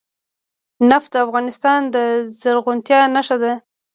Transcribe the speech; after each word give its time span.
نفت 0.89 1.09
د 1.13 1.15
افغانستان 1.25 1.79
د 1.95 1.95
زرغونتیا 2.41 3.01
نښه 3.15 3.37
ده. 3.43 3.53